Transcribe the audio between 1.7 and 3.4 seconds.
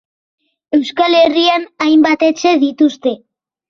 hainbat etxe dituzte.